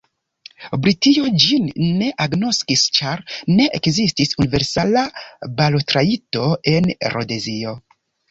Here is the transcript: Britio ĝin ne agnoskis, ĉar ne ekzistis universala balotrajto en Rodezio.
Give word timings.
Britio 0.85 1.27
ĝin 1.41 1.67
ne 1.97 2.07
agnoskis, 2.25 2.85
ĉar 3.01 3.21
ne 3.59 3.67
ekzistis 3.79 4.33
universala 4.45 5.05
balotrajto 5.61 6.49
en 6.75 6.91
Rodezio. 7.17 7.77